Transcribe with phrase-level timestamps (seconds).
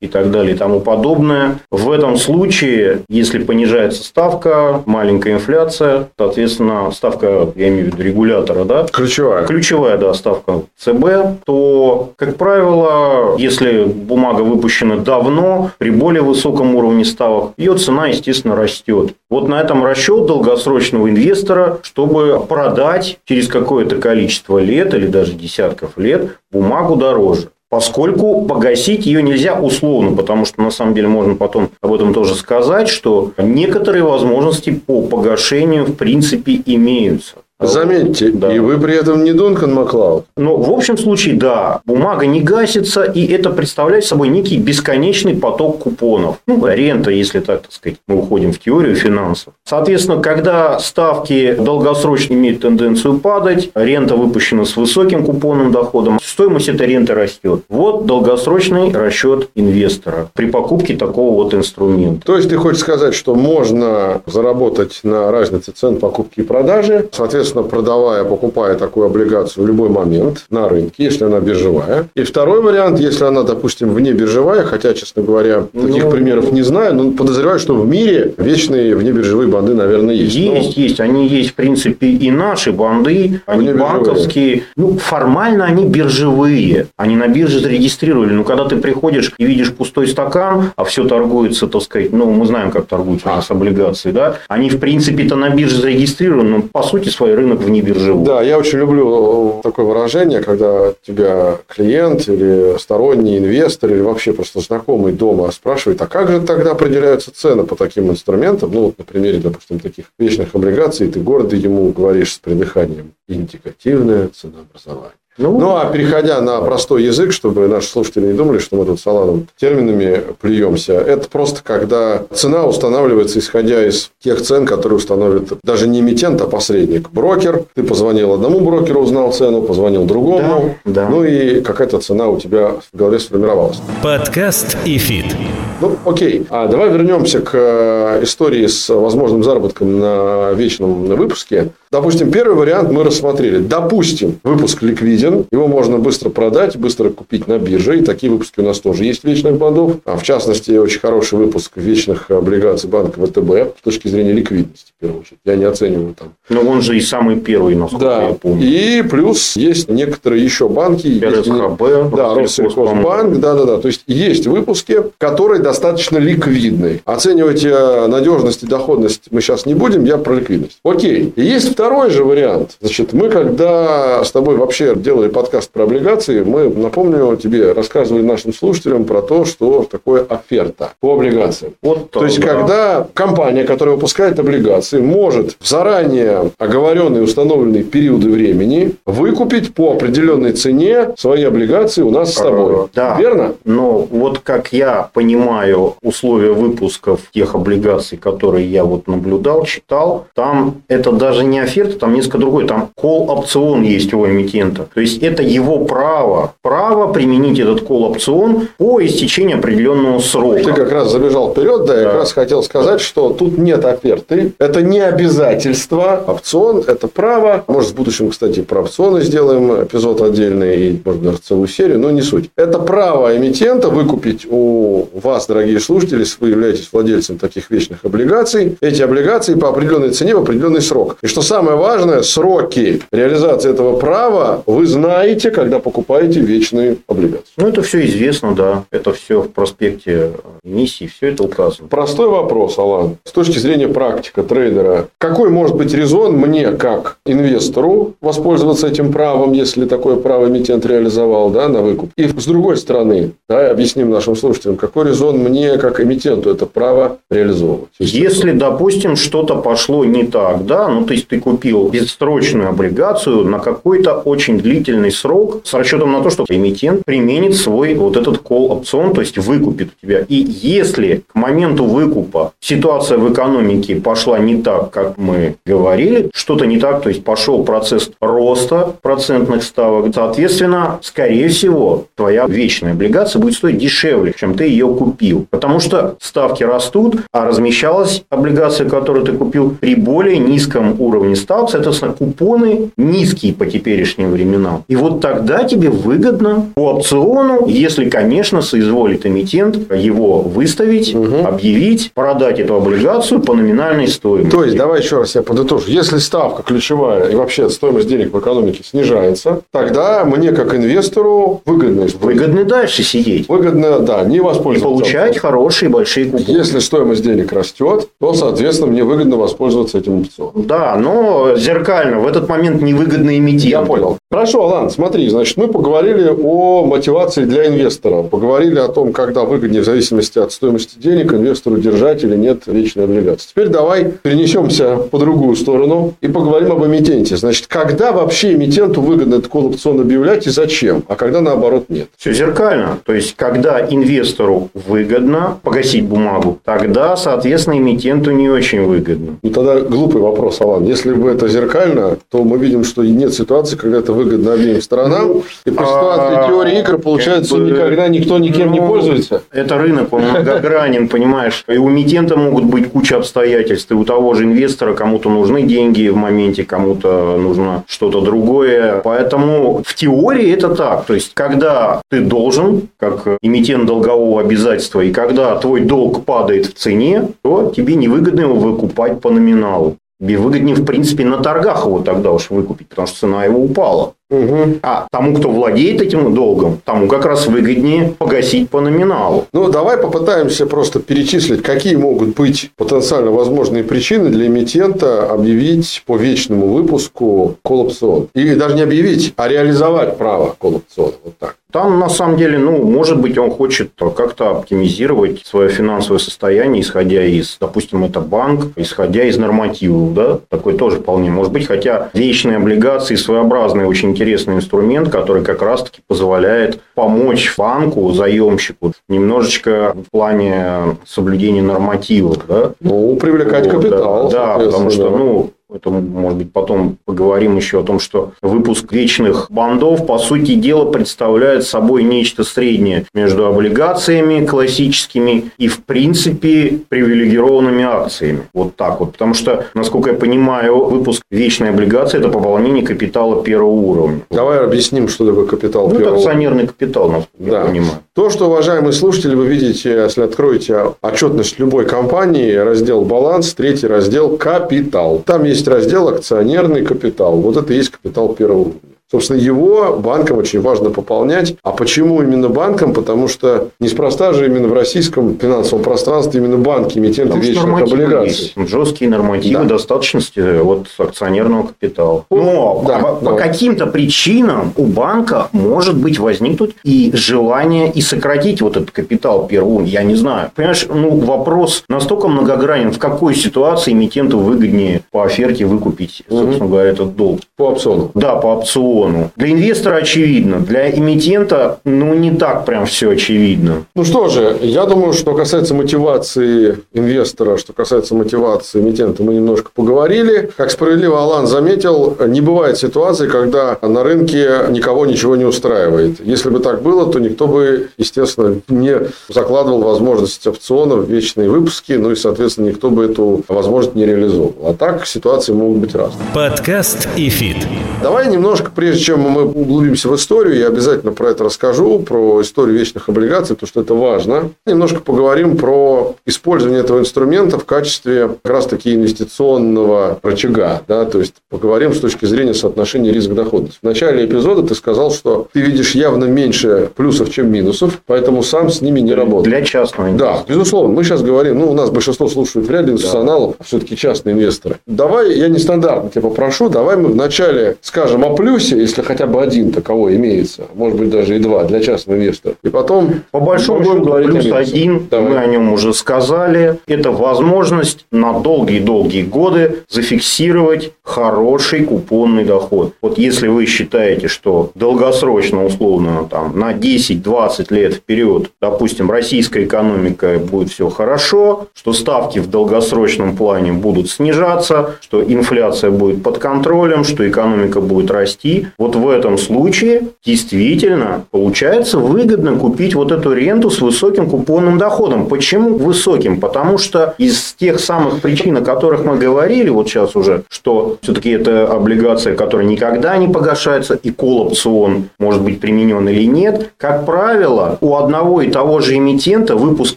[0.00, 1.58] и так далее и тому подобное.
[1.70, 8.64] В этом случае, если понижается ставка, маленькая инфляция, соответственно, ставка, я имею в виду регулятора,
[8.64, 8.86] да?
[8.90, 9.46] Ключевая.
[9.46, 17.04] Ключевая, да, ставка ЦБ, то, как правило, если бумага выпущена давно, при более высоком уровне
[17.04, 19.14] ставок, ее цена, естественно, растет.
[19.30, 25.96] Вот на этом расчет долгосрочного инвестора, чтобы продать через какое-то количество лет или даже десятков
[25.96, 27.48] лет бумагу дороже.
[27.70, 32.34] Поскольку погасить ее нельзя условно, потому что на самом деле можно потом об этом тоже
[32.34, 37.36] сказать, что некоторые возможности по погашению в принципе имеются.
[37.60, 38.54] Заметьте, да.
[38.54, 40.26] и вы при этом не Дункан Маклауд.
[40.36, 45.80] Ну, в общем случае, да, бумага не гасится, и это представляет собой некий бесконечный поток
[45.80, 46.36] купонов.
[46.46, 49.54] Ну, рента, если так, так сказать, мы уходим в теорию финансов.
[49.64, 56.86] Соответственно, когда ставки долгосрочно имеют тенденцию падать, рента выпущена с высоким купонным доходом, стоимость этой
[56.86, 57.62] ренты растет.
[57.68, 62.24] Вот долгосрочный расчет инвестора при покупке такого вот инструмента.
[62.24, 67.47] То есть, ты хочешь сказать, что можно заработать на разнице цен покупки и продажи, соответственно,
[67.48, 72.08] соответственно, продавая, покупая такую облигацию в любой момент на рынке, если она биржевая.
[72.14, 76.62] И второй вариант, если она, допустим, вне биржевая, хотя, честно говоря, таких ну, примеров не
[76.62, 80.36] знаю, но подозреваю, что в мире вечные внебиржевые банды, наверное, есть.
[80.36, 80.82] Есть, но...
[80.82, 81.00] есть.
[81.00, 84.64] Они есть, в принципе, и наши банды, они банковские.
[84.76, 86.86] Ну, формально они биржевые.
[86.96, 88.32] Они на бирже зарегистрировали.
[88.32, 92.46] Но когда ты приходишь и видишь пустой стакан, а все торгуется, так сказать, ну, мы
[92.46, 93.42] знаем, как торгуются а.
[93.42, 97.80] с облигацией, да, они, в принципе-то на бирже зарегистрированы, но по сути своей рынок вне
[97.80, 98.24] биржевой.
[98.24, 104.60] Да, я очень люблю такое выражение, когда тебя клиент или сторонний инвестор или вообще просто
[104.60, 108.70] знакомый дома спрашивает, а как же тогда определяются цены по таким инструментам?
[108.72, 114.28] Ну, вот на примере, допустим, таких вечных облигаций, ты гордо ему говоришь с придыханием индикативное
[114.28, 115.12] ценообразование.
[115.38, 119.00] Ну, ну, а переходя на простой язык, чтобы наши слушатели не думали, что мы тут
[119.00, 125.86] саланом терминами плюемся, это просто когда цена устанавливается, исходя из тех цен, которые установит даже
[125.86, 127.10] не эмитент, а посредник.
[127.10, 127.64] Брокер.
[127.74, 130.76] Ты позвонил одному брокеру, узнал цену, позвонил другому.
[130.84, 131.08] Да, да.
[131.08, 133.80] Ну, и какая-то цена у тебя в голове сформировалась.
[134.02, 135.36] Подкаст и фит.
[135.80, 136.46] Ну, окей.
[136.50, 141.70] А давай вернемся к э, истории с возможным заработком на вечном выпуске.
[141.90, 143.58] Допустим, первый вариант мы рассмотрели.
[143.58, 147.98] Допустим, выпуск ликвиден, его можно быстро продать, быстро купить на бирже.
[147.98, 149.96] И такие выпуски у нас тоже есть вечных бондов.
[150.04, 155.00] А в частности, очень хороший выпуск вечных облигаций банка ВТБ с точки зрения ликвидности, в
[155.00, 155.38] первую очередь.
[155.44, 156.34] Я не оцениваю там.
[156.50, 158.22] Но он же и самый первый, насколько да.
[158.28, 158.66] я помню.
[158.66, 161.22] И плюс есть некоторые еще банки.
[161.24, 163.38] РСХБ, да, Россельхозбанк.
[163.38, 163.78] Да, да, да.
[163.78, 167.00] То есть, есть выпуски, которые достаточно ликвидны.
[167.04, 170.80] Оценивать э, надежность и доходность мы сейчас не будем, я про ликвидность.
[170.82, 171.32] Окей.
[171.36, 172.76] Есть второй же вариант.
[172.80, 178.52] Значит, мы когда с тобой вообще делали подкаст про облигации, мы, напомню тебе, рассказывали нашим
[178.52, 181.74] слушателям про то, что такое оферта по облигациям.
[181.80, 182.46] Вот то, то есть, да.
[182.48, 190.54] когда компания, которая выпускает облигации, может в заранее оговоренные установленные периоды времени выкупить по определенной
[190.54, 192.88] цене свои облигации у нас с тобой.
[192.92, 193.16] Да.
[193.20, 193.54] Верно?
[193.62, 200.82] Но вот как я понимаю условия выпусков тех облигаций, которые я вот наблюдал, читал, там
[200.88, 202.66] это даже не оферта, там несколько другой.
[202.66, 204.88] Там кол-опцион есть у эмитента.
[204.94, 206.54] То есть, это его право.
[206.62, 210.64] Право применить этот кол-опцион по истечению определенного срока.
[210.64, 212.00] Ты как раз забежал вперед, да, да.
[212.00, 214.52] я как раз хотел сказать, что тут нет оферты.
[214.58, 216.24] Это не обязательство.
[216.26, 217.64] Опцион– это право.
[217.66, 222.10] Может, в будущем, кстати, про опционы сделаем эпизод отдельный и, может, даже целую серию, но
[222.10, 222.50] не суть.
[222.56, 228.76] Это право эмитента выкупить у вас, дорогие слушатели, если вы являетесь владельцем таких вечных облигаций,
[228.80, 231.16] эти облигации по определенной цене в определенный срок.
[231.22, 237.52] И что самое важное, сроки реализации этого права вы знаете, когда покупаете вечные облигации.
[237.56, 238.84] Ну, это все известно, да.
[238.90, 240.32] Это все в проспекте
[240.64, 241.88] эмиссии, все это указано.
[241.88, 243.16] Простой вопрос, Алан.
[243.24, 249.52] С точки зрения практика трейдера, какой может быть резон мне, как инвестору, воспользоваться этим правом,
[249.52, 252.10] если такое право эмитент реализовал да, на выкуп?
[252.16, 257.18] И с другой стороны, да, объясним нашим слушателям, какой резон мне, как эмитенту, это право
[257.30, 257.88] реализовывать.
[257.98, 263.58] Если, допустим, что-то пошло не так, да, ну, то есть, ты купил бессрочную облигацию на
[263.58, 269.14] какой-то очень длительный срок с расчетом на то, что эмитент применит свой вот этот call-опцион,
[269.14, 270.24] то есть, выкупит у тебя.
[270.28, 276.66] И если к моменту выкупа ситуация в экономике пошла не так, как мы говорили, что-то
[276.66, 283.40] не так, то есть, пошел процесс роста процентных ставок, соответственно, скорее всего, твоя вечная облигация
[283.40, 285.46] будет стоить дешевле, чем ты ее купил.
[285.48, 291.70] Потому что ставки растут, а размещалась облигация, которую ты купил, при более низком уровне ставок,
[291.70, 294.84] соответственно, купоны низкие по теперешним временам.
[294.88, 301.46] И вот тогда тебе выгодно по опциону, если, конечно, соизволит эмитент его выставить, угу.
[301.46, 304.50] объявить, продать эту облигацию по номинальной стоимости.
[304.50, 305.84] То есть, давай еще раз я подытожу.
[305.88, 312.08] Если ставка ключевая и вообще стоимость денег в экономике снижается, тогда мне, как инвестору, выгодно
[312.20, 313.48] Выгодно дальше сидеть.
[313.48, 314.78] Выгодно, да, не воспользоваться.
[314.78, 316.56] И получать хорошие большие купоны.
[316.56, 320.66] Если стоимость денег растет, то, соответственно, мне выгодно воспользоваться этим опционом.
[320.66, 322.18] Да, но зеркально.
[322.20, 323.70] В этот момент невыгодно эмитент.
[323.70, 324.18] Я понял.
[324.30, 328.22] Хорошо, Алан, смотри, значит, мы поговорили о мотивации для инвестора.
[328.22, 333.04] Поговорили о том, когда выгоднее в зависимости от стоимости денег инвестору держать или нет вечной
[333.04, 333.48] облигации.
[333.48, 337.38] Теперь давай перенесемся по другую сторону и поговорим об эмитенте.
[337.38, 342.08] Значит, когда вообще эмитенту выгодно этот колл опцион объявлять и зачем, а когда наоборот нет?
[342.18, 342.98] Все зеркально.
[343.06, 349.38] То есть, когда инвестору выгодно погасить бумагу, тогда, соответственно, эмитенту не очень выгодно.
[349.42, 350.84] Ну, тогда глупый вопрос, Алан.
[350.84, 355.28] Если бы это зеркально, то мы видим, что нет ситуации, когда это выгодно обеим сторонам.
[355.28, 359.42] Ну, и при ситуации а, теории игр получается, никогда никто никем не ну, пользуется.
[359.52, 361.64] Это рынок, он многогранен, понимаешь.
[361.68, 363.90] И у эмитента могут быть куча обстоятельств.
[363.90, 369.00] И у того же инвестора кому-то нужны деньги в моменте, кому-то нужно что-то другое.
[369.04, 371.06] Поэтому в теории это так.
[371.06, 376.74] То есть, когда ты должен, как эмитент долгового обязательства, и когда твой долг падает в
[376.74, 379.96] цене, то тебе невыгодно его выкупать по номиналу.
[380.20, 384.14] Тебе выгоднее, в принципе, на торгах его тогда уж выкупить, потому что цена его упала.
[384.30, 384.80] Угу.
[384.82, 389.46] А тому, кто владеет этим долгом, тому как раз выгоднее погасить по номиналу.
[389.52, 396.16] Ну, давай попытаемся просто перечислить, какие могут быть потенциально возможные причины для эмитента объявить по
[396.16, 398.28] вечному выпуску коллапцион.
[398.34, 401.14] Или даже не объявить, а реализовать право коллапциона.
[401.24, 401.56] Вот так.
[401.70, 407.22] Там, на самом деле, ну, может быть, он хочет как-то оптимизировать свое финансовое состояние, исходя
[407.22, 412.56] из, допустим, это банк, исходя из нормативов, да, такой тоже вполне может быть, хотя вечные
[412.56, 420.96] облигации своеобразный очень интересный инструмент, который как раз-таки позволяет помочь банку, заемщику немножечко в плане
[421.06, 422.72] соблюдения нормативов, да.
[422.80, 424.30] Ну, привлекать вот, капитал.
[424.30, 428.90] Да, да потому что, ну, это, может быть, потом поговорим еще о том, что выпуск
[428.90, 436.78] вечных бандов, по сути дела, представляет собой нечто среднее между облигациями классическими и, в принципе,
[436.88, 438.42] привилегированными акциями.
[438.54, 439.12] Вот так вот.
[439.12, 444.20] Потому что, насколько я понимаю, выпуск вечной облигации– это пополнение капитала первого уровня.
[444.30, 446.28] Давай объясним, что такое капитал ну, первого уровня.
[446.28, 447.60] акционерный капитал, насколько да.
[447.60, 447.98] я понимаю.
[448.14, 454.36] То, что, уважаемые слушатели, вы видите, если откроете отчетность любой компании, раздел «Баланс», третий раздел
[454.36, 455.22] «Капитал».
[455.24, 457.40] Там есть есть раздел акционерный капитал.
[457.40, 458.97] Вот это и есть капитал первого уровня.
[459.10, 461.56] Собственно, его банкам очень важно пополнять.
[461.62, 462.92] А почему именно банкам?
[462.92, 468.52] Потому что неспроста же именно в российском финансовом пространстве именно банки эмитенты вечных облигаций.
[468.54, 468.68] Есть.
[468.68, 469.68] Жесткие нормативы да.
[469.68, 472.26] достаточности вот акционерного капитала.
[472.30, 473.30] Но да, по, да.
[473.30, 479.46] по каким-то причинам у банка может быть возникнуть и желание и сократить вот этот капитал
[479.46, 479.84] первого.
[479.84, 480.50] Я не знаю.
[480.54, 486.74] Понимаешь, ну вопрос настолько многогранен, в какой ситуации эмитенту выгоднее по оферте выкупить, собственно угу.
[486.74, 487.40] говоря, этот долг.
[487.56, 488.10] По опциону.
[488.14, 489.30] Да, по опциону опциону.
[489.36, 493.84] Для инвестора очевидно, для эмитента, ну, не так прям все очевидно.
[493.94, 499.70] Ну что же, я думаю, что касается мотивации инвестора, что касается мотивации эмитента, мы немножко
[499.74, 500.50] поговорили.
[500.56, 506.20] Как справедливо Алан заметил, не бывает ситуации, когда на рынке никого ничего не устраивает.
[506.20, 508.96] Если бы так было, то никто бы, естественно, не
[509.28, 514.54] закладывал возможность опционов, вечные выпуски, ну и, соответственно, никто бы эту возможность не реализовал.
[514.62, 516.24] А так ситуации могут быть разные.
[516.34, 517.56] Подкаст и фит.
[518.02, 522.40] Давай немножко при прежде чем мы углубимся в историю, я обязательно про это расскажу, про
[522.40, 524.50] историю вечных облигаций, потому что это важно.
[524.64, 530.80] Немножко поговорим про использование этого инструмента в качестве как раз таки инвестиционного рычага.
[530.88, 531.04] Да?
[531.04, 533.78] То есть, поговорим с точки зрения соотношения риск-доходность.
[533.82, 538.70] В начале эпизода ты сказал, что ты видишь явно меньше плюсов, чем минусов, поэтому сам
[538.70, 539.54] с ними не работаешь.
[539.54, 540.38] Для частного инвестора.
[540.38, 540.94] Да, безусловно.
[540.94, 543.64] Мы сейчас говорим, ну, у нас большинство слушают вряд ли институционалов, да.
[543.66, 544.76] все-таки частные инвесторы.
[544.86, 549.72] Давай, я нестандартно тебя попрошу, давай мы вначале скажем о плюсе, если хотя бы один
[549.72, 552.54] таковой имеется, может быть, даже и два для частного инвестора.
[552.62, 553.22] И потом...
[553.30, 555.28] По большому счету, плюс один, Давай.
[555.28, 562.94] мы о нем уже сказали, это возможность на долгие-долгие годы зафиксировать хороший купонный доход.
[563.02, 570.38] Вот если вы считаете, что долгосрочно, условно, там, на 10-20 лет вперед, допустим, российская экономика
[570.38, 577.04] будет все хорошо, что ставки в долгосрочном плане будут снижаться, что инфляция будет под контролем,
[577.04, 583.70] что экономика будет расти, вот в этом случае действительно получается выгодно купить вот эту ренту
[583.70, 585.26] с высоким купонным доходом.
[585.26, 586.40] Почему высоким?
[586.40, 591.30] Потому что из тех самых причин, о которых мы говорили вот сейчас уже, что все-таки
[591.30, 597.78] это облигация, которая никогда не погашается, и колл-опцион может быть применен или нет, как правило,
[597.80, 599.96] у одного и того же эмитента выпуск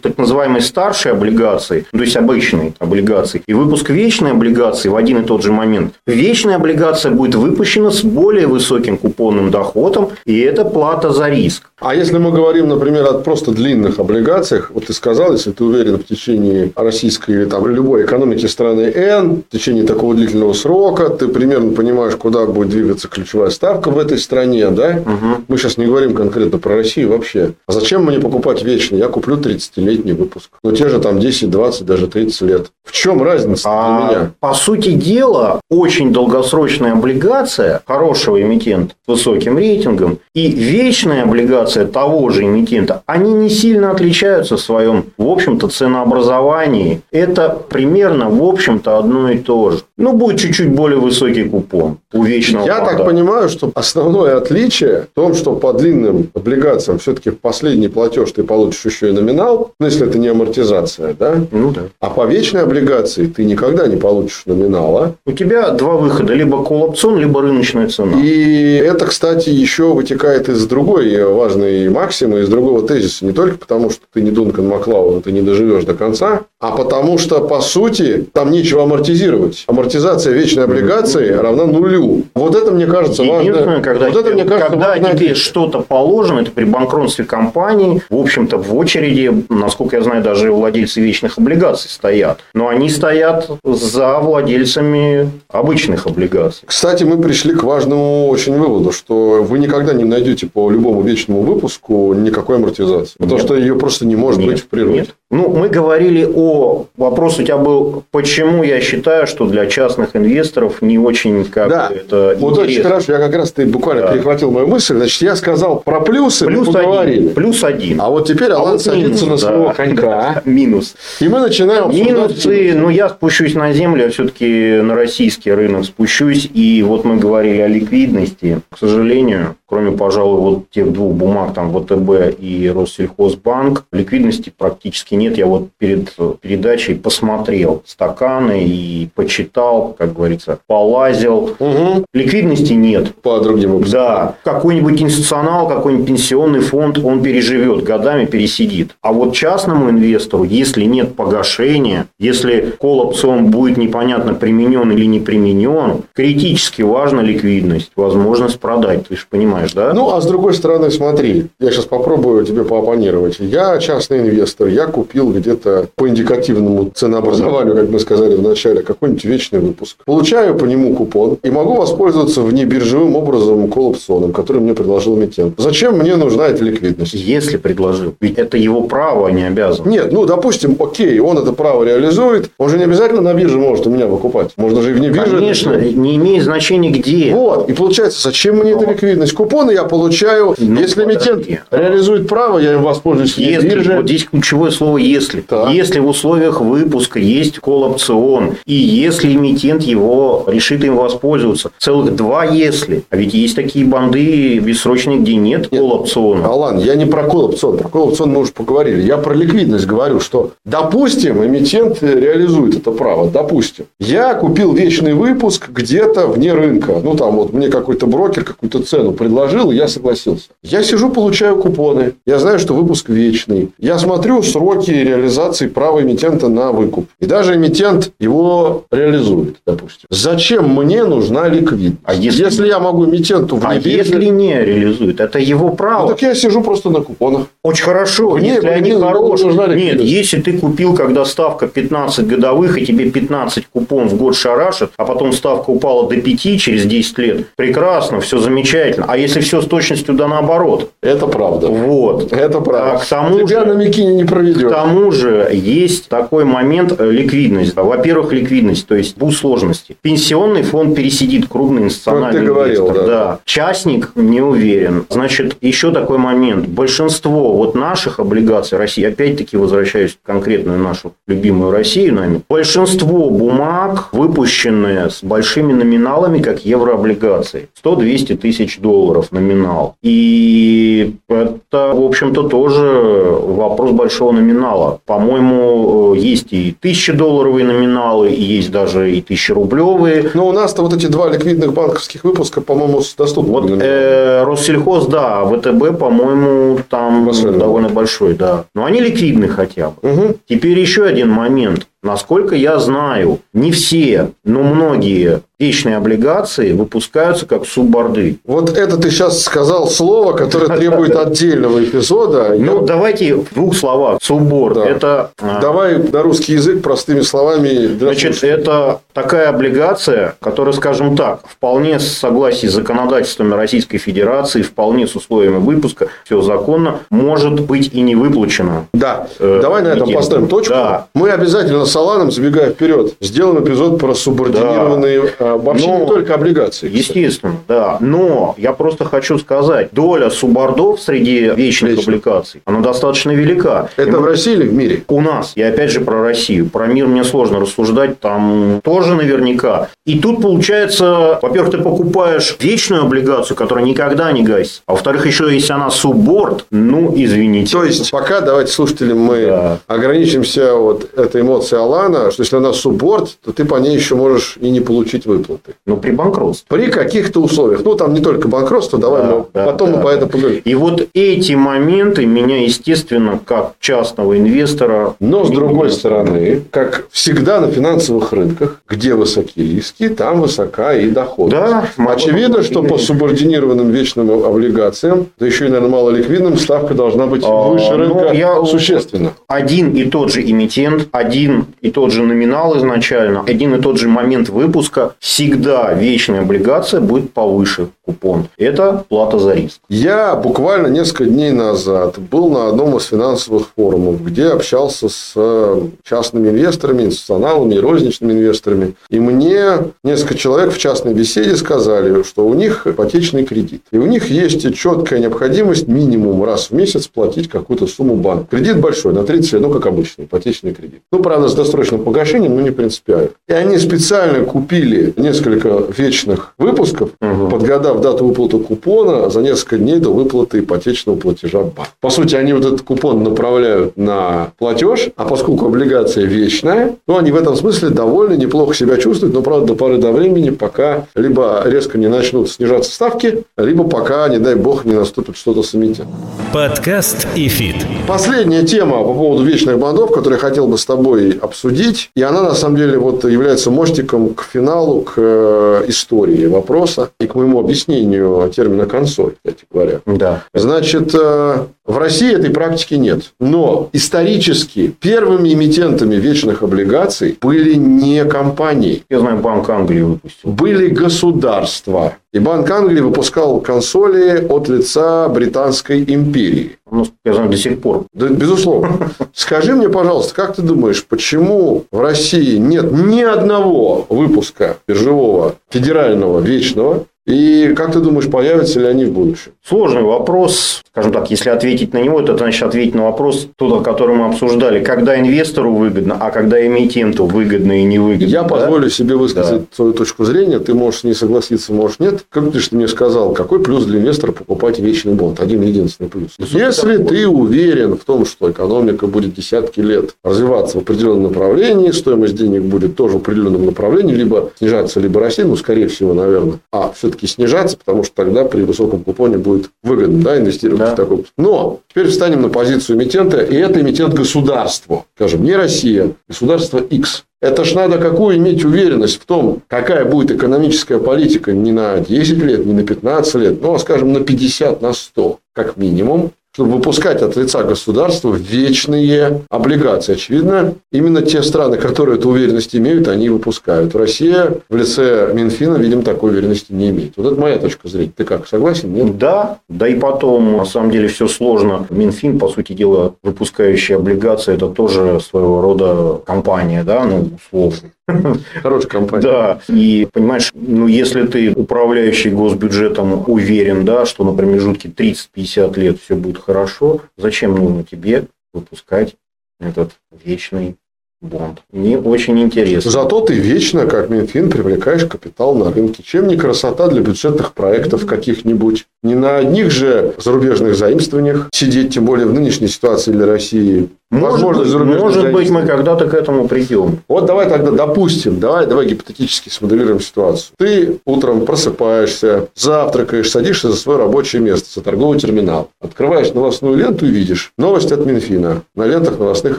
[0.00, 5.24] так называемой старшей облигации, то есть обычной облигации, и выпуск вечной облигации в один и
[5.24, 5.94] тот же момент.
[6.06, 11.64] Вечная облигация будет выпущена с более высоким купонным доходом, и это плата за риск.
[11.80, 15.98] А если мы говорим, например, о просто длинных облигациях, вот ты сказал, если ты уверен
[15.98, 21.26] в течение российской или там любой экономики страны N, в течение такого длительного срока, ты
[21.26, 25.02] примерно понимаешь, куда будет двигаться ключевая ставка в этой стране, да?
[25.04, 25.44] Угу.
[25.48, 27.54] Мы сейчас не говорим конкретно про Россию вообще.
[27.66, 28.94] А зачем мне покупать вечно?
[28.94, 30.50] Я куплю 30-летний выпуск.
[30.62, 32.66] Но те же там 10, 20, даже 30 лет.
[32.84, 34.30] В чем разница а, для меня?
[34.38, 42.30] По сути дела, очень долгосрочная облигация хорошего эмитента с высоким рейтингом и вечная облигация того
[42.30, 47.00] же эмитента, они не сильно отличаются в своем, в общем-то, ценообразовании.
[47.10, 49.80] Это примерно, в общем-то, одно и то же.
[50.02, 55.14] Ну, будет чуть-чуть более высокий купон у вечного Я так понимаю, что основное отличие в
[55.14, 59.86] том, что по длинным облигациям все-таки в последний платеж ты получишь еще и номинал, ну,
[59.86, 61.36] если это не амортизация, да?
[61.52, 61.82] Ну, да.
[62.00, 65.14] А по вечной облигации ты никогда не получишь номинала.
[65.24, 68.20] У тебя два выхода, либо колл-опцион, либо рыночная цена.
[68.20, 73.24] И это, кстати, еще вытекает из другой важной максимы, из другого тезиса.
[73.24, 77.18] Не только потому, что ты не Дункан Маклауд, ты не доживешь до конца, а потому
[77.18, 79.62] что, по сути, там нечего амортизировать.
[79.92, 82.22] Амортизация вечной облигации равна нулю.
[82.34, 83.80] Вот это, мне кажется, важно.
[83.82, 88.56] Когда, вот это, мне кажется, когда тебе что-то положено, это при банкротстве компании, в общем-то,
[88.56, 92.40] в очереди, насколько я знаю, даже владельцы вечных облигаций стоят.
[92.54, 96.62] Но они стоят за владельцами обычных облигаций.
[96.64, 101.42] Кстати, мы пришли к важному очень выводу, что вы никогда не найдете по любому вечному
[101.42, 103.16] выпуску никакой амортизации.
[103.18, 103.44] Потому нет.
[103.44, 104.48] что ее просто не может нет.
[104.48, 105.00] быть в природе.
[105.00, 105.08] Нет.
[105.32, 106.84] Ну, мы говорили о...
[106.98, 111.88] Вопрос у тебя был, почему я считаю, что для частных инвесторов не очень как да.
[111.90, 112.62] это Вот интересно.
[112.62, 113.12] очень хорошо.
[113.14, 114.12] Я как раз ты буквально да.
[114.12, 114.94] перехватил мою мысль.
[114.94, 117.20] Значит, я сказал про плюсы, плюс мы поговорили.
[117.20, 118.00] Один, плюс один.
[118.02, 119.72] А вот теперь Алан а вот садится минус, на своего да.
[119.72, 120.42] конька.
[120.44, 120.96] Минус.
[121.20, 126.50] И мы начинаем Минусы, ну, я спущусь на землю, я все-таки на российский рынок спущусь.
[126.52, 128.60] И вот мы говорили о ликвидности.
[128.70, 135.38] К сожалению, кроме, пожалуй, вот тех двух бумаг, там, ВТБ и Россельхозбанк, ликвидности практически нет.
[135.38, 141.56] Я вот перед передачей посмотрел стаканы и почитал, как говорится, полазил.
[141.58, 142.04] Угу.
[142.12, 143.14] Ликвидности нет.
[143.22, 143.92] По другим выпускам.
[143.98, 144.34] Да.
[144.44, 148.96] Какой-нибудь институционал, какой-нибудь пенсионный фонд, он переживет, годами пересидит.
[149.00, 156.02] А вот частному инвестору, если нет погашения, если колл-опцион будет непонятно применен или не применен,
[156.14, 159.08] критически важна ликвидность, возможность продать.
[159.08, 159.92] Ты же понимаешь, да?
[159.92, 163.36] Ну, а с другой стороны, смотри, я сейчас попробую тебе поопонировать.
[163.38, 169.24] Я частный инвестор, я купил где-то по индикативному ценообразованию, как мы сказали в начале, какой-нибудь
[169.24, 169.96] вечный выпуск.
[170.04, 175.54] Получаю по нему купон и могу воспользоваться внебиржевым образом колл-опционом, который мне предложил эмитент.
[175.58, 177.14] Зачем мне нужна эта ликвидность?
[177.14, 178.14] Если предложил.
[178.20, 179.88] Ведь это его право, а не обязан.
[179.88, 182.50] Нет, ну, допустим, окей, он это право реализует.
[182.58, 184.52] Он же не обязательно на бирже может у меня выкупать.
[184.56, 185.36] Можно же и вне биржи.
[185.36, 187.32] Конечно, не имеет значения где.
[187.34, 187.68] Вот.
[187.68, 189.32] И получается, зачем мне эта ликвидность?
[189.52, 190.54] Купоны я получаю.
[190.56, 193.96] Ну, если эмитент реализует право, я им воспользуюсь если, бирже.
[193.96, 195.42] Вот здесь ключевое слово «если».
[195.42, 195.70] Так.
[195.70, 202.46] Если в условиях выпуска есть колл-опцион, и если эмитент его решит им воспользоваться, целых два
[202.46, 203.02] «если».
[203.10, 206.46] А ведь есть такие банды бессрочные, где нет, нет колл-опциона.
[206.46, 207.76] Алан, я не про колл-опцион.
[207.76, 209.02] Про колл-опцион мы уже поговорили.
[209.02, 213.28] Я про ликвидность говорю, что, допустим, эмитент реализует это право.
[213.28, 213.84] Допустим.
[214.00, 217.02] Я купил вечный выпуск где-то вне рынка.
[217.04, 220.48] Ну, там вот мне какой-то брокер какую-то цену предложил предложил, и я согласился.
[220.62, 222.12] Я сижу, получаю купоны.
[222.26, 223.70] Я знаю, что выпуск вечный.
[223.78, 227.06] Я смотрю сроки реализации права эмитента на выкуп.
[227.18, 230.06] И даже эмитент его реализует, допустим.
[230.10, 232.02] Зачем мне нужна ликвидность?
[232.04, 235.20] А если, если я могу эмитенту в А если не реализует?
[235.20, 236.02] Это его право.
[236.02, 237.46] Ну, так я сижу просто на купонах.
[237.64, 238.30] Очень хорошо.
[238.30, 239.52] Вне, если они хорошие.
[239.76, 244.90] Нет, если ты купил, когда ставка 15 годовых, и тебе 15 купон в год шарашит,
[244.98, 249.06] а потом ставка упала до 5 через 10 лет, прекрасно, все замечательно.
[249.08, 250.90] А если все с точностью да наоборот?
[251.02, 251.68] Это правда.
[251.68, 252.32] Вот.
[252.32, 252.92] Это правда.
[252.92, 254.62] А к тому Тебя же, на Микине не проведешь.
[254.62, 257.74] К тому же, есть такой момент э, ликвидность.
[257.74, 259.96] Во-первых, ликвидность, то есть бу сложности.
[260.02, 263.06] Пенсионный фонд пересидит крупный институциональный ты говорил, да.
[263.06, 263.38] да.
[263.44, 265.06] Частник не уверен.
[265.08, 266.68] Значит, еще такой момент.
[266.68, 274.08] Большинство вот наших облигаций России, опять-таки возвращаюсь к конкретную нашу любимую Россию нами, большинство бумаг
[274.12, 277.68] выпущены с большими номиналами, как еврооблигации.
[277.84, 279.96] 100-200 тысяч долларов номинал.
[280.02, 285.00] И это, в общем-то, тоже вопрос большого номинала.
[285.06, 290.30] По-моему, есть и тысячи долларовые номиналы, и есть даже и тысячи рублевые.
[290.34, 293.52] Но у нас-то вот эти два ликвидных банковских выпуска, по-моему, доступны.
[293.52, 298.64] Вот э, Россельхоз, да, а ВТБ, по-моему, там Большой, довольно большой, да.
[298.74, 300.10] Но они ликвидны хотя бы.
[300.10, 300.36] Угу.
[300.48, 301.86] Теперь еще один момент.
[302.02, 308.38] Насколько я знаю, не все, но многие вечные облигации выпускаются как субборды.
[308.44, 312.56] Вот это ты сейчас сказал слово, которое требует отдельного эпизода.
[312.58, 314.18] Ну, давайте в двух словах.
[314.20, 314.78] Субборд.
[314.78, 315.30] Это...
[315.40, 317.96] А, Давай на русский язык простыми словами.
[317.96, 325.06] Значит, это такая облигация, которая, скажем так, вполне с согласии с законодательствами Российской Федерации, вполне
[325.06, 328.86] с условиями выпуска, все законно, может быть и не выплачена.
[328.92, 329.28] Да.
[329.38, 330.74] Э, Давай на этом поставим точку.
[330.74, 331.06] Да.
[331.14, 336.34] Мы обязательно с Аланом, забегая вперед, сделаем эпизод про субординированные да вообще Но, не только
[336.34, 336.90] облигации.
[336.90, 337.98] Естественно, да.
[338.00, 342.04] Но я просто хочу сказать, доля субордов среди вечных Вечно.
[342.04, 343.90] облигаций, она достаточно велика.
[343.96, 344.20] Это мы...
[344.20, 345.04] в России или в мире?
[345.08, 345.52] У нас.
[345.54, 346.70] И опять же про Россию.
[346.70, 349.88] Про мир мне сложно рассуждать, там тоже наверняка.
[350.06, 354.82] И тут получается, во-первых, ты покупаешь вечную облигацию, которая никогда не гасит.
[354.86, 357.72] А во-вторых, еще если она субборд, ну, извините.
[357.72, 359.78] То есть, пока, давайте, слушатели, мы да.
[359.86, 364.56] ограничимся вот этой эмоцией Алана, что если она субборд, то ты по ней еще можешь
[364.60, 365.74] и не получить выплаты.
[365.86, 366.66] Ну, при банкротстве.
[366.68, 367.82] При каких-то условиях.
[367.84, 370.62] Ну, там не только банкротство, давай да, мы да, потом да, мы по этому поговорим.
[370.64, 375.14] И вот эти моменты меня, естественно, как частного инвестора...
[375.20, 381.10] Но, с другой стороны, как всегда на финансовых рынках, где высоки риски, там высока и
[381.10, 381.62] доходность.
[381.62, 387.44] Да, Очевидно, что по субординированным вечным облигациям, да еще и, наверное, малоликвидным, ставка должна быть
[387.44, 388.64] а, выше рынка ну, я...
[388.64, 389.32] существенно.
[389.46, 394.08] Один и тот же эмитент, один и тот же номинал изначально, один и тот же
[394.08, 398.48] момент выпуска, всегда вечная облигация будет повыше купон.
[398.56, 399.80] Это плата за риск.
[399.88, 405.82] Я буквально несколько дней назад был на одном из финансовых форумов, где общался с э,
[406.02, 408.94] частными инвесторами, институционалами розничными инвесторами.
[409.10, 413.82] И мне несколько человек в частной беседе сказали, что у них ипотечный кредит.
[413.92, 418.48] И у них есть четкая необходимость минимум раз в месяц платить какую-то сумму банк.
[418.48, 421.02] Кредит большой, на 30 лет, ну, как обычный ипотечный кредит.
[421.12, 423.30] Ну, правда, с досрочным погашением, но не принципиально.
[423.48, 427.48] И они специально купили несколько вечных выпусков, угу.
[427.48, 431.88] подгадав дату выплаты купона за несколько дней до выплаты ипотечного платежа банк.
[432.00, 437.30] По сути, они вот этот купон направляют на платеж, а поскольку облигация вечная, ну, они
[437.32, 441.62] в этом смысле довольно неплохо себя чувствуют, но, правда, до поры до времени, пока либо
[441.64, 446.14] резко не начнут снижаться ставки, либо пока, не дай бог, не наступит что-то с эмитентом.
[446.52, 447.76] Подкаст и фит.
[448.06, 452.42] Последняя тема по поводу вечных бондов, которую я хотел бы с тобой обсудить, и она,
[452.42, 457.58] на самом деле, вот является мостиком к финалу, к э, истории вопроса и к моему
[457.58, 460.00] объяснению термина консоль, кстати говоря.
[460.06, 460.44] Да.
[460.54, 463.32] Значит, э, в России этой практики нет.
[463.40, 469.02] Но исторически первыми эмитентами вечных облигаций были не компании.
[469.10, 470.50] Я знаю, Банк Англии выпустил.
[470.50, 472.16] Были государства.
[472.32, 476.78] И Банк Англии выпускал консоли от лица Британской империи.
[476.90, 478.06] Ну, я знаю, до сих пор.
[478.14, 479.10] Да, безусловно.
[479.34, 486.40] Скажи мне, пожалуйста, как ты думаешь, почему в России нет ни одного выпуска биржевого федерального
[486.40, 489.52] вечного и как ты думаешь, появятся ли они в будущем?
[489.64, 490.82] Сложный вопрос.
[490.90, 494.82] Скажем так, если ответить на него, это значит ответить на вопрос, тот, который мы обсуждали.
[494.82, 498.26] Когда инвестору выгодно, а когда эмитенту выгодно и невыгодно.
[498.26, 498.48] Я да?
[498.48, 499.66] позволю себе высказать да.
[499.70, 500.58] свою точку зрения.
[500.58, 502.24] Ты можешь не согласиться, можешь нет.
[502.28, 505.40] Как ты мне сказал, какой плюс для инвестора покупать вечный бонд?
[505.40, 506.30] Один единственный плюс.
[506.38, 511.92] Ну, если ты уверен в том, что экономика будет десятки лет развиваться в определенном направлении,
[511.92, 516.58] стоимость денег будет тоже в определенном направлении, либо снижаться, либо расти, ну, скорее всего, наверное.
[516.72, 520.92] А все все-таки снижаться, потому что тогда при высоком купоне будет выгодно да, инвестировать да.
[520.92, 521.24] в такой.
[521.36, 525.06] Но теперь встанем на позицию эмитента, и это эмитент государству.
[525.14, 527.24] Скажем, не Россия, государство X.
[527.40, 532.38] Это ж надо какую иметь уверенность в том, какая будет экономическая политика не на 10
[532.38, 537.22] лет, не на 15 лет, а, скажем, на 50, на 100, как минимум чтобы выпускать
[537.22, 540.14] от лица государства вечные облигации.
[540.14, 543.94] Очевидно, именно те страны, которые эту уверенность имеют, они выпускают.
[543.94, 547.14] Россия в лице Минфина, видимо, такой уверенности не имеет.
[547.16, 548.12] Вот это моя точка зрения.
[548.14, 548.92] Ты как, согласен?
[548.92, 549.16] Нет?
[549.16, 551.86] Да, да и потом, на самом деле, все сложно.
[551.88, 557.90] Минфин, по сути дела, выпускающий облигации, это тоже своего рода компания, да, ну, условно.
[558.62, 559.22] Хорошая компания.
[559.22, 559.60] Да.
[559.68, 566.16] И, понимаешь, ну, если ты, управляющий госбюджетом, уверен, да, что на промежутке 30-50 лет все
[566.16, 569.16] будет хорошо, зачем нужно тебе выпускать
[569.60, 569.92] этот
[570.24, 570.76] вечный
[571.22, 571.62] бонд.
[571.70, 572.90] Мне очень интересно.
[572.90, 576.02] Зато ты вечно, как Минфин, привлекаешь капитал на рынке.
[576.02, 578.86] Чем не красота для бюджетных проектов каких-нибудь?
[579.02, 583.88] Не на одних же зарубежных заимствованиях сидеть, тем более в нынешней ситуации для России.
[584.12, 586.98] Может, быть, может быть, мы когда-то к этому придем.
[587.08, 590.54] Вот давай тогда допустим, давай, давай гипотетически смоделируем ситуацию.
[590.58, 595.70] Ты утром просыпаешься, завтракаешь, садишься за свое рабочее место, за торговый терминал.
[595.80, 599.58] Открываешь новостную ленту и видишь новость от Минфина на лентах новостных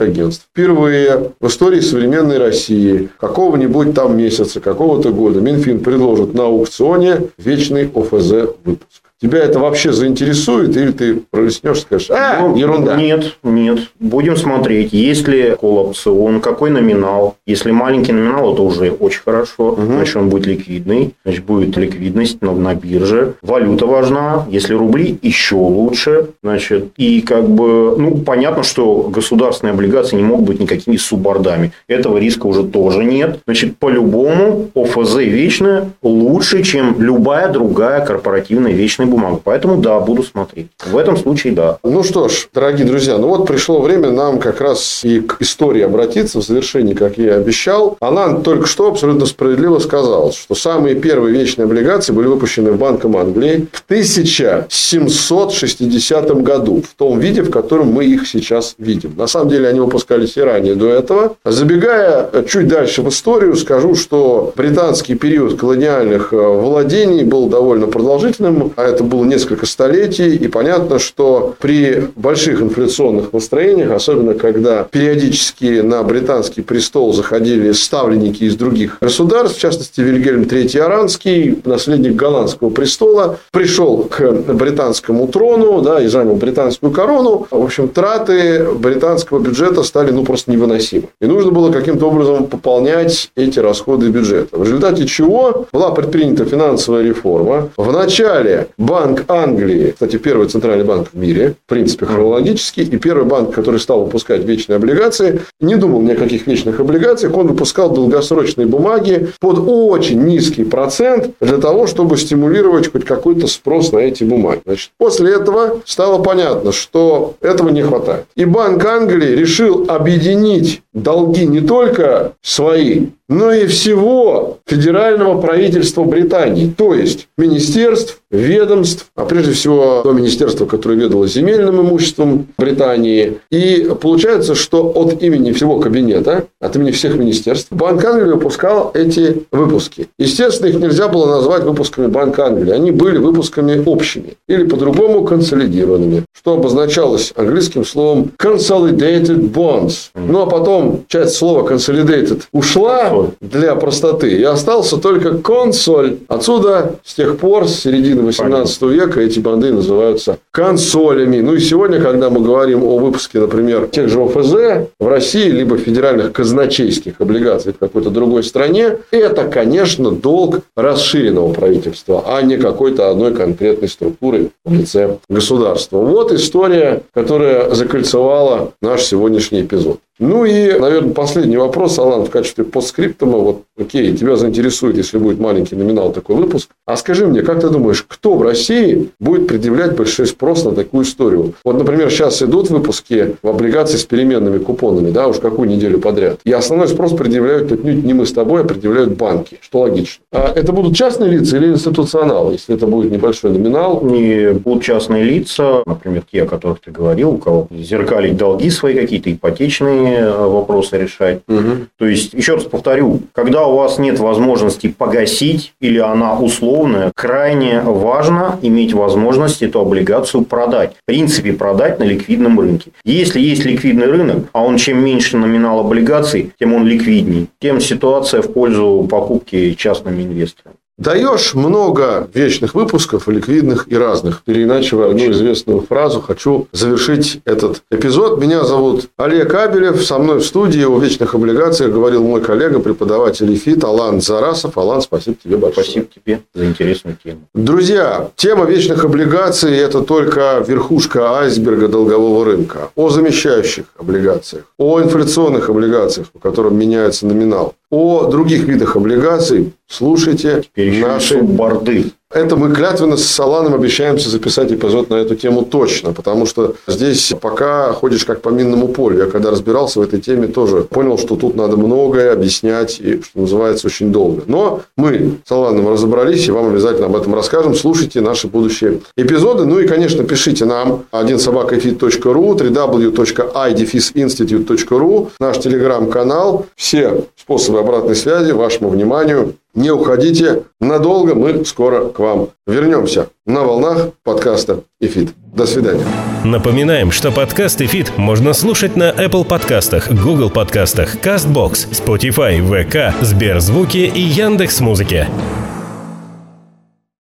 [0.00, 0.46] агентств.
[0.52, 7.90] Впервые в истории современной России какого-нибудь там месяца, какого-то года Минфин предложит на аукционе вечный
[7.92, 9.03] ОФЗ выпуск.
[9.20, 12.96] Тебя это вообще заинтересует, или ты пролеснешь, скажешь, а, ну, ерунда?
[12.96, 13.78] Нет, нет.
[14.00, 17.36] Будем смотреть, есть ли колл-опцион, какой номинал.
[17.46, 19.70] Если маленький номинал, это уже очень хорошо.
[19.70, 19.82] Угу.
[19.82, 21.14] Значит, он будет ликвидный.
[21.24, 23.34] Значит, будет ликвидность на, на бирже.
[23.40, 24.46] Валюта важна.
[24.50, 26.30] Если рубли, еще лучше.
[26.42, 31.72] Значит, и как бы, ну, понятно, что государственные облигации не могут быть никакими субордами.
[31.86, 33.38] Этого риска уже тоже нет.
[33.46, 39.40] Значит, по-любому ОФЗ вечная лучше, чем любая другая корпоративная вечная бумагу.
[39.42, 40.68] Поэтому да, буду смотреть.
[40.84, 41.78] В этом случае да.
[41.82, 45.82] Ну что ж, дорогие друзья, ну вот пришло время нам как раз и к истории
[45.82, 47.96] обратиться в завершении, как я и обещал.
[48.00, 53.66] Она только что абсолютно справедливо сказала, что самые первые вечные облигации были выпущены Банком Англии
[53.72, 59.14] в 1760 году, в том виде, в котором мы их сейчас видим.
[59.16, 61.36] На самом деле, они выпускались и ранее до этого.
[61.44, 68.72] Забегая чуть дальше в историю, скажу, что британский период колониальных э, владений был довольно продолжительным,
[68.76, 75.80] а это было несколько столетий, и понятно, что при больших инфляционных настроениях, особенно когда периодически
[75.80, 82.70] на британский престол заходили ставленники из других государств, в частности, Вильгельм III Аранский, наследник голландского
[82.70, 84.20] престола, пришел к
[84.52, 87.46] британскому трону да, и занял британскую корону.
[87.50, 91.08] В общем, траты британского бюджета стали ну, просто невыносимы.
[91.20, 94.56] И нужно было каким-то образом пополнять эти расходы бюджета.
[94.56, 97.70] В результате чего была предпринята финансовая реформа.
[97.76, 103.24] В начале Банк Англии, кстати, первый центральный банк в мире, в принципе, хронологически, и первый
[103.24, 107.88] банк, который стал выпускать вечные облигации, не думал ни о каких вечных облигациях, он выпускал
[107.94, 114.22] долгосрочные бумаги под очень низкий процент для того, чтобы стимулировать хоть какой-то спрос на эти
[114.22, 114.60] бумаги.
[114.66, 118.26] Значит, после этого стало понятно, что этого не хватает.
[118.36, 126.72] И Банк Англии решил объединить долги не только свои, но и всего федерального правительства Британии,
[126.76, 133.38] то есть министерств, ведомств, а прежде всего то министерство, которое ведало земельным имуществом Британии.
[133.50, 139.44] И получается, что от имени всего кабинета, от имени всех министерств, Банк Англии выпускал эти
[139.52, 140.08] выпуски.
[140.18, 142.72] Естественно, их нельзя было назвать выпусками Банка Англии.
[142.72, 150.10] Они были выпусками общими или по-другому консолидированными, что обозначалось английским словом consolidated bonds.
[150.14, 154.30] Ну, а потом часть слова consolidated ушла, для простоты.
[154.32, 156.18] И остался только консоль.
[156.28, 161.40] Отсюда с тех пор, с середины 18 века, эти банды называются консолями.
[161.40, 165.76] Ну и сегодня, когда мы говорим о выпуске, например, тех же ОФЗ в России, либо
[165.76, 173.10] федеральных казначейских облигаций в какой-то другой стране, это, конечно, долг расширенного правительства, а не какой-то
[173.10, 175.98] одной конкретной структуры в лице государства.
[175.98, 179.98] Вот история, которая закольцевала наш сегодняшний эпизод.
[180.20, 183.38] Ну и, наверное, последний вопрос, Алан, в качестве постскриптума.
[183.38, 186.68] Вот, окей, тебя заинтересует, если будет маленький номинал такой выпуск.
[186.86, 191.04] А скажи мне, как ты думаешь, кто в России будет предъявлять большой спрос на такую
[191.04, 191.54] историю?
[191.64, 196.38] Вот, например, сейчас идут выпуски в облигации с переменными купонами, да, уж какую неделю подряд.
[196.44, 200.22] И основной спрос предъявляют отнюдь не мы с тобой, а предъявляют банки, что логично.
[200.30, 204.00] А это будут частные лица или институционалы, если это будет небольшой номинал?
[204.04, 208.94] Не будут частные лица, например, те, о которых ты говорил, у кого зеркалить долги свои
[208.94, 211.40] какие-то ипотечные финансовыми вопросы решать.
[211.48, 211.86] Угу.
[211.98, 217.80] То есть, еще раз повторю, когда у вас нет возможности погасить или она условная, крайне
[217.80, 220.94] важно иметь возможность эту облигацию продать.
[221.02, 222.92] В принципе, продать на ликвидном рынке.
[223.04, 228.42] Если есть ликвидный рынок, а он чем меньше номинал облигаций, тем он ликвиднее, тем ситуация
[228.42, 230.76] в пользу покупки частными инвесторами.
[230.96, 234.42] Даешь много вечных выпусков, ликвидных и разных.
[234.46, 238.40] Иначе одну известную фразу хочу завершить этот эпизод.
[238.40, 240.04] Меня зовут Олег Абелев.
[240.04, 244.78] Со мной в студии о вечных облигациях говорил мой коллега, преподаватель ИФИТ Алан Зарасов.
[244.78, 245.84] Алан, спасибо тебе большое.
[245.84, 247.40] Спасибо тебе за интересную тему.
[247.54, 252.90] Друзья, тема вечных облигаций– это только верхушка айсберга долгового рынка.
[252.94, 260.62] О замещающих облигациях, о инфляционных облигациях, по которым меняется номинал, о других видах облигаций слушайте
[260.62, 262.12] Теперь наши борды.
[262.34, 267.32] Это мы клятвенно с Саланом обещаемся записать эпизод на эту тему точно, потому что здесь
[267.40, 269.26] пока ходишь как по минному полю.
[269.26, 273.38] Я когда разбирался в этой теме, тоже понял, что тут надо многое объяснять и, что
[273.38, 274.42] называется, очень долго.
[274.46, 277.76] Но мы с Аланом разобрались, и вам обязательно об этом расскажем.
[277.76, 279.64] Слушайте наши будущие эпизоды.
[279.64, 286.66] Ну и, конечно, пишите нам один собакафит.ру, www.idefisinstitute.ru, наш телеграм-канал.
[286.74, 289.54] Все способы обратной связи вашему вниманию.
[289.74, 295.30] Не уходите надолго, мы скоро к вам вернемся на волнах подкаста «Эфит».
[295.52, 296.04] До свидания.
[296.44, 303.98] Напоминаем, что подкаст «Эфит» можно слушать на Apple подкастах, Google подкастах, CastBox, Spotify, VK, Сберзвуки
[304.14, 305.28] и Яндекс.Музыке.